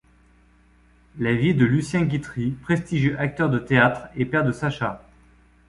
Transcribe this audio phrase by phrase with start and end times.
[1.19, 5.05] La vie de Lucien Guitry, prestigieux acteur de théâtre et père de Sacha.